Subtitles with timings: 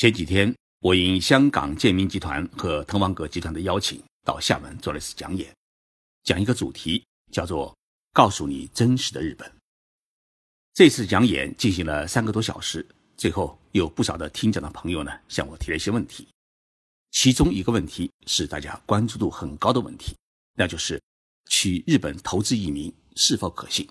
[0.00, 5.54] 前几天，我应香港建民集团和滕王阁集团的邀请，到厦门做了一次讲演，
[6.22, 7.76] 讲一个主题叫做
[8.14, 9.52] “告诉你真实的日本”。
[10.72, 12.86] 这次讲演进行了三个多小时，
[13.18, 16.26] 最后有不少的听讲的朋友呢向我提了一些问题，
[17.10, 20.16] 其中一个问题是大家关注度很高的问题，
[20.54, 20.98] 那就是
[21.50, 23.86] 去日本投资移民是否可行？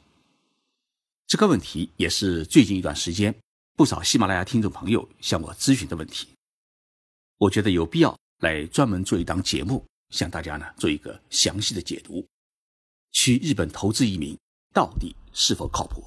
[1.28, 3.32] 这个问题也是最近一段时间。
[3.80, 6.27] 不少喜马拉雅听众朋友向我咨询的问题，
[7.38, 12.27] 我觉得有必要来专门做一档节目，向大家呢做一个详细的解读。
[13.13, 14.38] 去日本投资移民
[14.73, 16.03] 到底是否靠谱？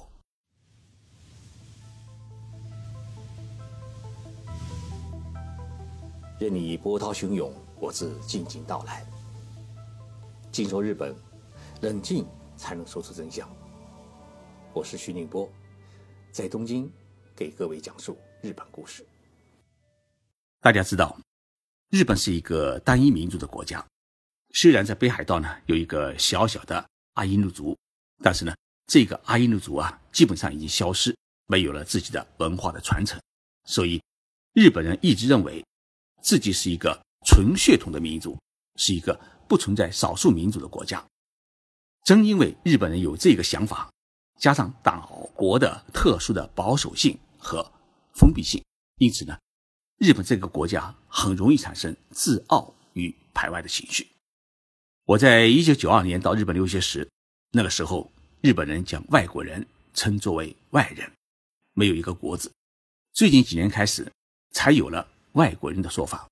[6.39, 9.03] 任你波涛汹涌，我自静静到来。
[10.51, 11.15] 静说日本，
[11.81, 12.23] 冷静
[12.55, 13.49] 才能说出真相。
[14.73, 15.49] 我是徐宁波，
[16.31, 16.87] 在东京。
[17.35, 19.05] 给各位讲述日本故事。
[20.61, 21.19] 大家知道，
[21.89, 23.85] 日本是一个单一民族的国家。
[24.51, 27.77] 虽然在北海道呢有一个小小的阿伊努族，
[28.21, 28.55] 但是呢，
[28.87, 31.15] 这个阿伊努族啊基本上已经消失，
[31.47, 33.19] 没有了自己的文化的传承。
[33.65, 34.01] 所以，
[34.53, 35.65] 日本人一直认为
[36.21, 38.37] 自己是一个纯血统的民族，
[38.75, 41.03] 是一个不存在少数民族的国家。
[42.03, 43.89] 正因为日本人有这个想法。
[44.43, 47.65] 加上岛国的特殊的保守性和
[48.13, 48.61] 封闭性，
[48.97, 49.39] 因此呢，
[49.99, 54.05] 日本这个国家很容易产生自傲与排外的情绪。
[55.05, 57.09] 我在一九九二年到日本留学时，
[57.53, 61.09] 那个时候日本人将外国人称作为外人，
[61.71, 62.51] 没有一个国字。
[63.13, 64.11] 最近几年开始，
[64.51, 66.27] 才有了外国人的说法。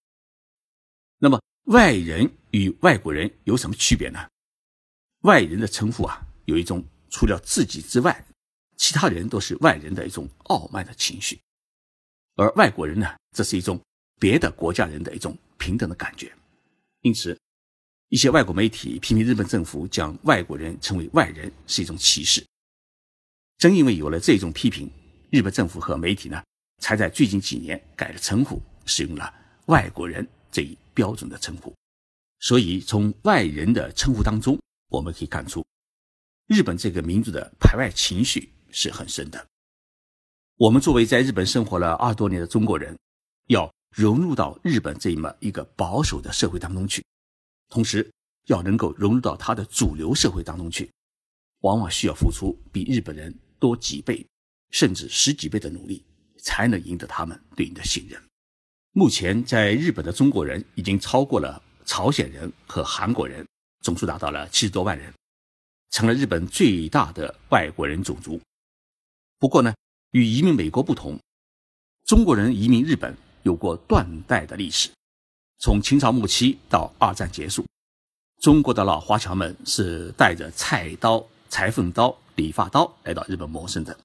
[1.18, 4.28] 那么，外人与外国人有什么区别呢？
[5.22, 6.84] 外人的称呼啊，有一种。
[7.12, 8.26] 除了自己之外，
[8.78, 11.40] 其他人都是外人的一种傲慢的情绪，
[12.36, 13.80] 而外国人呢，这是一种
[14.20, 16.34] 别的国家人的一种平等的感觉。
[17.02, 17.38] 因此，
[18.10, 22.44] 一些外国媒体批评日本政府将外国人称为外人是一种歧视。
[23.58, 24.90] 正因为有了这种批评，
[25.30, 26.44] 日本政府和媒体呢，
[26.80, 29.32] 才在最近几年改了称呼，使用了
[29.68, 31.72] “外国人”这一标准的称呼。
[32.40, 35.64] 所以，从外人的称呼当中，我们可以看出。
[36.48, 39.48] 日本这个民族的排外情绪是很深的。
[40.58, 42.96] 我们作为在日本生活了二十多年的中国人，
[43.48, 47.04] 要融入到日本这么一个保守的社会当中去，
[47.70, 48.08] 同时
[48.48, 50.92] 要能够融入到他的主流社会当中去，
[51.62, 54.26] 往往需要付出比日本人多几倍
[54.70, 56.06] 甚至十几倍的努力，
[56.38, 58.22] 才能赢得他们对你的信任。
[58.92, 63.48] 目前在日本的中国人已经超过了朝鲜人和韩国人，
[63.82, 65.12] 总数达到了七十多万人。
[65.92, 68.42] 成了日本最大的外国人种族。
[69.38, 69.74] 不过呢，
[70.12, 71.20] 与移民美国不同，
[72.06, 74.90] 中国人移民日本有过断代的历史。
[75.60, 77.66] 从清朝末期到二战结束，
[78.40, 83.96] 中国的老华侨们是带着菜刀、裁缝刀、理发刀来到日本谋生的，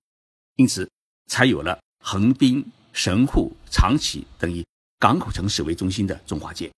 [0.56, 0.90] 因此
[1.28, 4.66] 才有了横滨、神户、长崎等以
[4.98, 6.70] 港口城市为中心的中华街。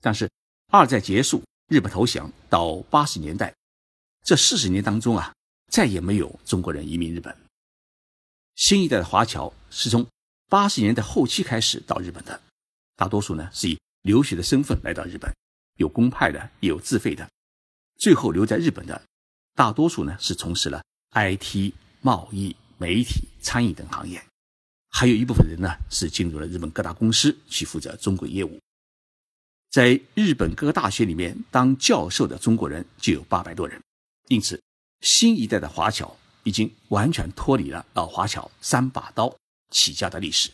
[0.00, 0.30] 但是
[0.68, 3.54] 二战结束，日本投降，到八十年代。
[4.22, 5.34] 这四十年当中啊，
[5.68, 7.36] 再也没有中国人移民日本。
[8.54, 10.06] 新一代的华侨是从
[10.48, 12.40] 八十年代后期开始到日本的，
[12.96, 15.34] 大多数呢是以留学的身份来到日本，
[15.76, 17.28] 有公派的，也有自费的。
[17.96, 19.02] 最后留在日本的，
[19.54, 20.82] 大多数呢是从事了
[21.12, 24.22] IT、贸易、媒体、餐饮等行业，
[24.90, 28.60] 还有一部分人呢是进入了日本各大公司去负责中国业务。
[29.70, 33.80] 在日本各个大学里面当教授的中国人就有八百多人。
[34.30, 34.62] 因此，
[35.00, 39.36] 新一代的华侨已经完全脱离了老华侨三把刀
[39.70, 40.48] 起家的历史，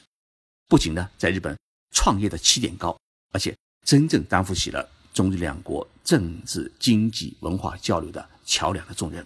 [0.66, 1.54] 不仅呢在日本
[1.90, 2.98] 创业的起点高，
[3.32, 3.54] 而且
[3.84, 9.22] 真正担负起了中日两国政治、经济、文化交流的桥梁的重任。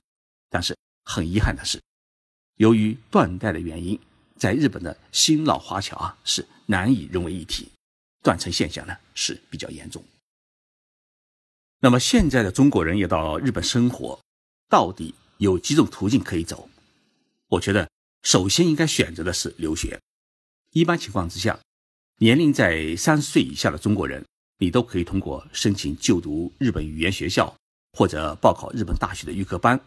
[0.48, 1.80] 但是很遗憾的是，
[2.56, 3.96] 由于断代的原因，
[4.36, 7.70] 在日本的新老华侨啊是难以融为一体，
[8.20, 10.02] 断层现象呢是比较严重。
[11.78, 14.18] 那么现在的中国人也到日本生活。
[14.70, 16.70] 到底有几种途径可以走？
[17.48, 17.90] 我觉得
[18.22, 20.00] 首先应该选择的是留学。
[20.70, 21.58] 一般情况之下，
[22.18, 24.24] 年龄在三十岁以下的中国人，
[24.58, 27.52] 你都可以通过申请就读日本语言学校，
[27.98, 29.78] 或者报考日本大学的预科班，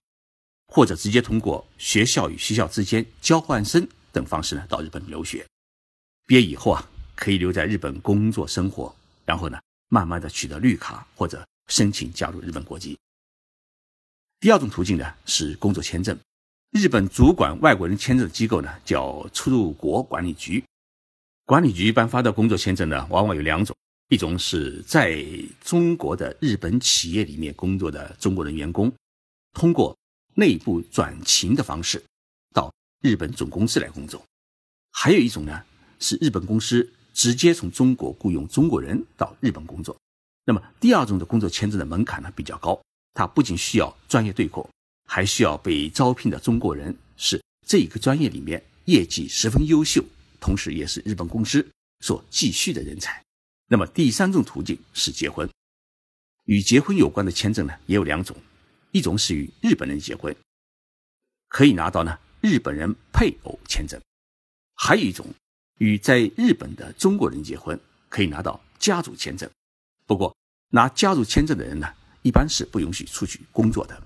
[0.68, 5.48] 或者直接通过学校与学校之间交换生等方式呢到日本留学。
[6.28, 6.86] 毕业以后啊，
[7.16, 8.94] 可以留在日本工作生活，
[9.24, 9.58] 然后呢，
[9.88, 12.98] 慢慢的取得绿卡或者申请加入日本国籍。
[14.44, 16.20] 第二种途径呢是工作签证，
[16.72, 20.62] 日本主管外国人签证的机构呢叫出入国管理局，
[21.46, 23.74] 管理局颁发的工作签证呢，往往有两种，
[24.10, 25.24] 一种是在
[25.62, 28.92] 中国的日本企业里面工作的中国人员工，
[29.54, 29.98] 通过
[30.36, 32.04] 内部转勤的方式
[32.54, 32.70] 到
[33.00, 34.20] 日本总公司来工作；
[34.92, 35.64] 还有一种呢，
[36.00, 39.96] 是日本公司直接从中国雇佣中国人到日本工作。
[40.44, 42.78] 那么第二种的工作签证的门槛呢比较高，
[43.14, 44.70] 他不仅需要专业对口，
[45.08, 50.04] 还需要被招聘的中国人是这一个专业里面业绩十分优秀。
[50.40, 51.66] 同时，也是日本公司
[52.02, 53.24] 所继续的人才。
[53.70, 55.50] 那么，第三种途径是结婚。
[56.46, 58.36] 与结婚有关的签证呢，也有两种：
[58.92, 60.36] 一种是与日本人结婚，
[61.48, 63.98] 可以拿到呢日本人配偶签证；
[64.76, 65.26] 还有一种
[65.78, 69.50] 与在日本的中国人结婚，可以拿到家族签证。
[70.06, 70.36] 不过，
[70.72, 71.88] 拿家族签证的人呢，
[72.24, 74.04] 一般是不允许出去工作的。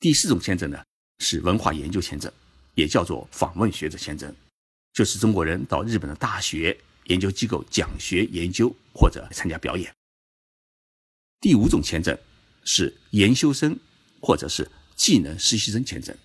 [0.00, 0.82] 第四种签证呢，
[1.18, 2.32] 是文化研究签证，
[2.74, 4.34] 也叫做访问学者签证。
[4.92, 9.94] 就是中国人到日本的大学研究机构讲学研究或者参加表演。
[11.40, 12.18] 第五种签证
[12.64, 13.78] 是研修生
[14.22, 16.16] 或者是技能实习生签证，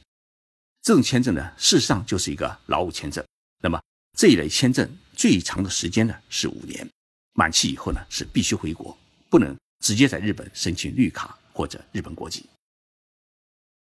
[0.82, 3.26] 这种签证呢，事实上就是一个劳务签证。
[3.62, 3.82] 那么
[4.18, 6.90] 这一类签证最长的时间呢是五年，
[7.34, 8.98] 满期以后呢是必须回国，
[9.30, 12.46] 不能直接在日本申请绿卡或者日本国籍。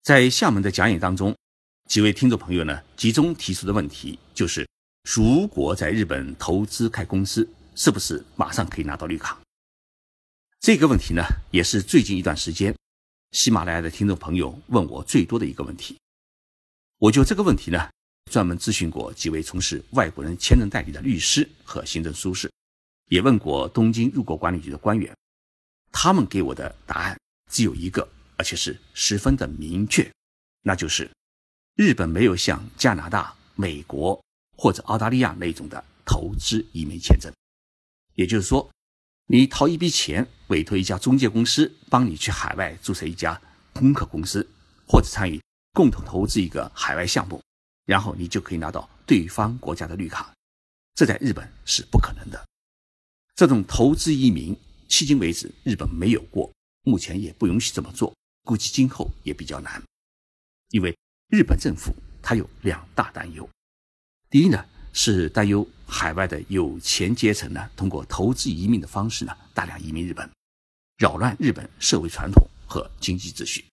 [0.02, 1.36] 在厦门的讲演当中，
[1.86, 4.66] 几位听众朋友呢集中提出的问题就是。
[5.10, 9.40] 如果在日本投资开公司，是不是马上可以拿到绿卡？
[10.60, 12.76] 这个问题呢，也是最近一段时间
[13.30, 15.96] 喜马拉雅的听众朋友问我最多的一个问题。
[16.98, 17.88] 我就这个问题呢，
[18.30, 22.52] 专门咨询过几位从事外国人签证代理的律师和行政书士，
[23.06, 25.16] 也问过东京入国管理局的官员，
[26.00, 27.18] 他们给我的答案
[27.50, 30.08] 只有一个，而且是十分的明确，
[30.62, 31.10] 那就是
[31.74, 34.22] 日本没有像加拿大、美国。
[34.56, 37.32] 或者澳大利亚那种的投资移民签证，
[38.14, 38.68] 也就是说，
[39.26, 43.40] 你掏一笔钱，委托一家中介公司帮你去海外注册一家
[43.72, 44.44] 空客公司，
[44.84, 45.40] 或者参与
[45.72, 47.40] 共同投资一个海外项目，
[47.86, 50.32] 然后你就可以拿到对方国家的绿卡。
[50.94, 52.44] 这在日本是不可能的。
[53.36, 54.56] 这种投资移民
[54.88, 56.50] 迄今为止日本没有过，
[56.82, 58.14] 目前也不允许这么做，
[58.44, 59.82] 估计今后也比较难，
[60.70, 60.96] 因为
[61.28, 63.48] 日本政府它有两大担忧。
[64.30, 70.28] 第一呢，是担忧海外的有钱阶层呢，通过投资移民的方式呢，大量移民日本，
[70.96, 73.64] 扰乱日本社会传统和经济秩序。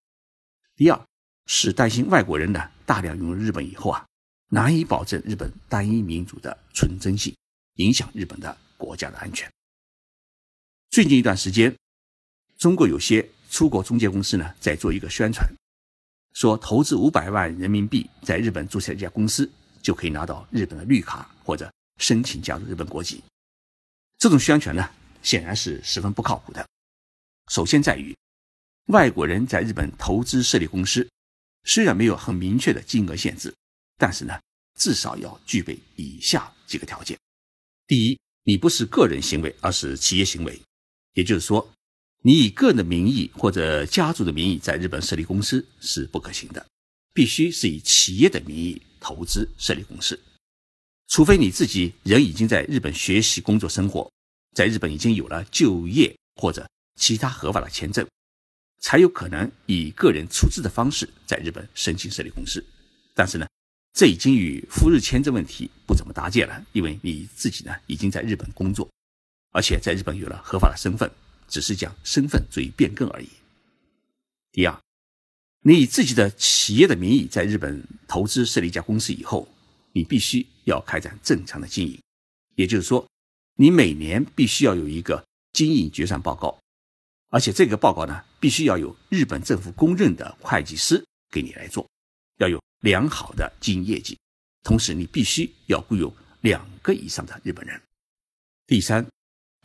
[0.75, 1.01] 第二
[1.45, 4.05] 是担心外国人呢，大量涌入日本以后啊，
[4.49, 7.33] 难以保证日本单一民族的纯真性，
[7.75, 9.49] 影响日本的国家的安全。
[10.95, 11.75] 最近一段时间，
[12.57, 15.45] 中国有些出国中介公司呢，在做一个宣传，
[16.31, 19.51] 说投资五百万人民币在日本注册一家公司。
[19.81, 23.21] 就可以拿到日本的绿卡或者申请加入日本国籍。
[24.17, 24.89] 这种宣传呢，
[25.21, 26.65] 显然是十分不靠谱的。
[27.51, 28.15] 首先在于，
[28.85, 31.05] 外国人在日本投资设立公司，
[31.65, 33.53] 虽然没有很明确的金额限制，
[33.97, 34.39] 但是呢，
[34.79, 37.19] 至少要具备以下几个条件：
[37.85, 40.57] 第一，你不是个人行为，而是企业行为，
[41.15, 41.73] 也就是说，
[42.21, 46.65] 你以个人的名义或者家族的名义在日本设立公司是不可行的，
[47.11, 48.81] 必须是以企业的名义。
[49.07, 50.19] 投资设立公司，
[51.09, 54.11] 除非你自己人已经在日本学习、工作、生活，
[54.55, 56.67] 在日本已经有了就业或者
[56.99, 58.03] 其他合法的签证，
[58.81, 62.65] 才有可能以个人出资的方式在日本申请设立公司。
[63.13, 63.45] 但是呢，
[63.93, 68.89] 这已经与赴日签证问题不怎么搭界了，因为你自己呢已经在日本工作，
[69.55, 71.09] 而且在日本有了合法的身份，
[71.47, 73.29] 只是将身份做一变更而已。
[74.51, 74.77] 第二。
[75.67, 79.47] 你以自己的企业的名义在日本投资设立一家公司以后，
[79.93, 81.99] 你必须要开展正常的经营，
[82.53, 83.03] 也就是说，
[83.55, 86.59] 你每年必须要有一个经营决算报告，
[87.29, 91.89] 而且这个报告呢，必须要有日本政府公认的会计师给你来做，
[92.37, 94.15] 要有良好的经营业绩，
[94.61, 97.81] 同时你必须要雇佣两个以上的日本人。
[98.67, 99.03] 第三，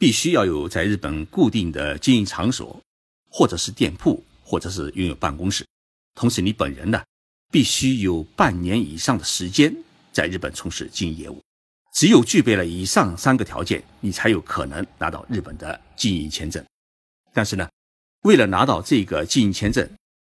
[0.01, 2.81] 必须要有在日本固定的经营场所，
[3.29, 5.63] 或者是店铺，或者是拥有办公室。
[6.15, 7.05] 同时，你本人呢，
[7.53, 9.77] 必须有半年以上的时间
[10.11, 11.39] 在日本从事经营业务。
[11.93, 16.65] 只有具备了以上三个条件，你才有可能拿到日本的经营签证。
[17.35, 17.69] 但是呢，
[18.23, 19.87] 为了拿到这个经营签证，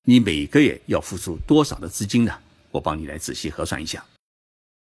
[0.04, 2.38] 你每个月要付出多少的资金呢？
[2.70, 4.06] 我帮你来仔细核算一下。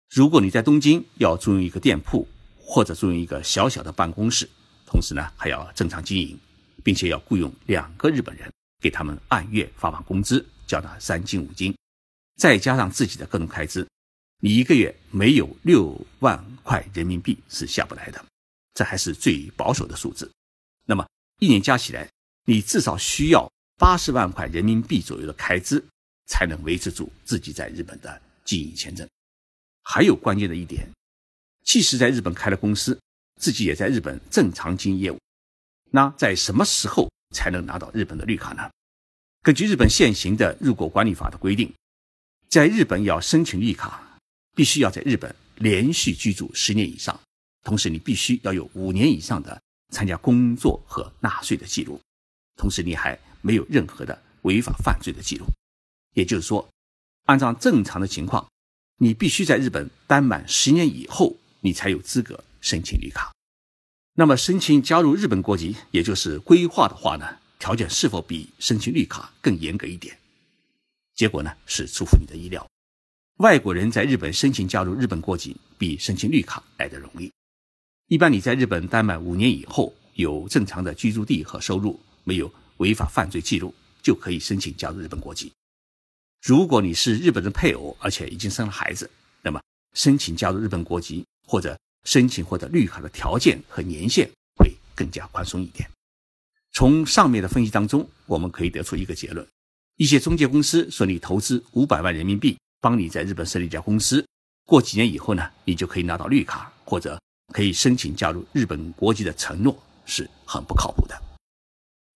[0.10, 2.26] 如果你在东京要租用一个店铺，
[2.62, 4.50] 或者租用一个小小的办公室，
[4.90, 6.36] 同时呢还要正常经营，
[6.84, 10.44] 并且要雇佣两个日本人，给他们按月发放工资。
[10.70, 11.76] 交纳三金五金，
[12.36, 13.88] 再加上自己的各种开支，
[14.40, 18.24] 你一个月没有六万块人民币是下不来的，
[18.76, 20.32] 这还是最保守的数字。
[20.86, 21.04] 那么
[21.40, 22.08] 一年加起来，
[22.46, 25.84] 你至少需要八十万块人民币左右的开支，
[26.28, 29.10] 才能维持住自己在日本的经营签证。
[29.82, 30.88] 还有关键的一点，
[31.64, 33.00] 即使在日本开了公司，
[33.40, 35.18] 自己也在日本正常经营业务，
[35.90, 38.70] 那在什么时候才能拿到日本的绿卡呢？
[39.42, 41.74] 根据日本现行的入国管理法的规定，
[42.48, 44.06] 在日本要申请绿卡。
[44.56, 47.18] 必须要在日本连续居住十年以上，
[47.64, 49.62] 同时你必须要有五年以上的
[49.94, 51.98] 参加工作和纳税的记录，
[52.58, 55.46] 同时你还没有任何的违法犯罪的记录。
[56.14, 56.68] 也就是说，
[57.28, 58.46] 按照正常的情况，
[58.98, 63.32] 你必须在日本待满十年以后，你才有资格申请绿卡。
[64.16, 70.18] 那么，申请加入日本国籍，也就是规划的话呢，条件是否比申请绿卡更严格一点？
[71.16, 72.68] 结果呢，是出乎你的意料。
[73.38, 77.32] 外国人在日本申请加入日本国籍，比申请绿卡来得容易。
[78.08, 85.54] 一般你在日本待满五年以后，有正常的居住地和收入，没有违法犯罪记录，就可以申请加入日本国籍。
[86.42, 89.10] 如果你是日本的配偶，而且已经生了孩子，
[89.42, 89.62] 那么
[89.94, 95.90] 申请加入日本国籍或者申请获得绿卡的条件和年限会更加宽松一点。
[96.72, 99.48] 从上面的分析当中，我们可以得出一个结论：
[99.98, 102.58] 一些中介公司说你投资五百万人民币。
[102.82, 104.26] 帮你在日本设立一家公司，
[104.66, 107.22] 过几年以后呢，你就可以拿到绿卡，或者
[107.54, 111.22] 可以申请加入日本国籍的承诺是很不靠谱的。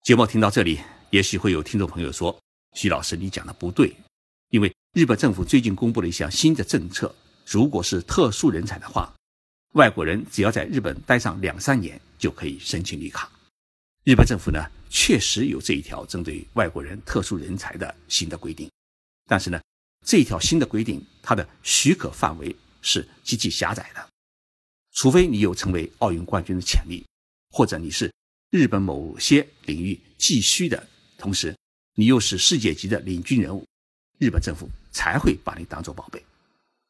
[0.03, 2.33] 节目听到这里，也许会有听众朋友说
[2.79, 3.93] ：“徐老师，你讲的不对，
[4.51, 7.13] 因为日本政府最近公布了一项新的政策，
[7.45, 9.13] 如果是特殊人才的话，
[9.73, 13.31] 外国人只要在日本待上两三年就可以申请绿卡。
[14.03, 18.69] 日本政府呢，确实有这一条针对外国人特殊人才的新的规定，
[19.27, 19.61] 但是呢。”
[20.05, 24.09] 这一条新的规定，它的许可范围是极其狭窄的，
[24.91, 27.05] 除非你有成为奥运冠军的潜力，
[27.49, 28.11] 或者你是
[28.49, 30.85] 日本某些领域急需的，
[31.17, 31.55] 同时
[31.95, 33.65] 你又是世界级的领军人物，
[34.19, 36.21] 日本政府才会把你当做宝贝，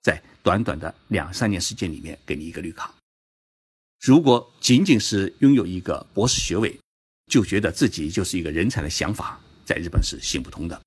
[0.04, 2.94] 在短短的两三年时间里面给你一个绿卡。
[4.00, 6.80] 如果仅仅是拥有一个博士学位，
[7.32, 10.80] 就觉得自己就是一个人才的想法，在日本是行不通的，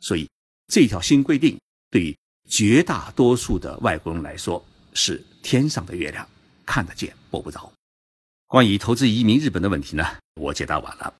[0.00, 0.26] 所以。
[0.68, 2.16] 这条新规定对于
[2.48, 6.26] 绝大多数的外国人来说是天上的月亮，
[6.64, 7.70] 看得见摸不着。
[8.46, 10.02] 关于投资移民日本的问题呢，
[10.40, 11.14] 我解答完了。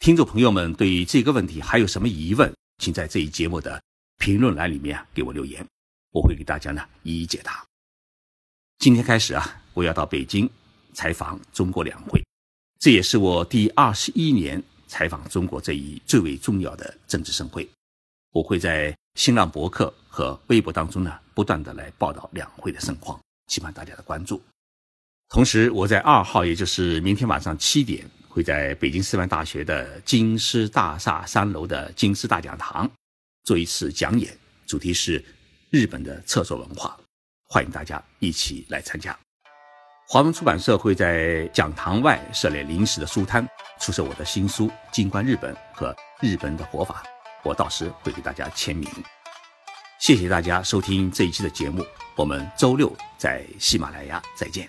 [0.00, 3.80] 听众朋友们对于这个问题还有什么疑问，请在这一节目的
[4.18, 5.64] 评论栏里面给我留言，
[6.16, 7.62] 我会给大家呢一一解答。
[8.78, 10.48] 今天开始啊，我要到北京
[10.94, 12.24] 采访中国两会，
[12.78, 17.68] 这也是我第二十一年采访中国这一最为重要的政治盛会。
[18.32, 24.42] 我会在新浪博客和微博当中呢，不断的来报道两会的盛况，期盼大家的关注。
[25.28, 32.90] 同时，我在二号，也就是明天晚上七点，会在北京师范大学的京师大厦三楼的京师大讲堂
[33.44, 34.34] 做一次讲演，
[34.66, 35.22] 主题是
[35.76, 36.96] 日本的厕所文化，
[37.50, 39.14] 欢迎大家一起来参加。
[40.08, 43.46] 华文出版社会在讲堂外设立临时的书摊，
[43.78, 45.92] 出售我的新书《静观日本》和
[46.22, 47.02] 《日本的活法》。
[47.44, 48.88] 我到时会给大家签名。
[50.00, 54.66] 谢谢大家收听这一期的节目，我们周六在喜马拉雅再见。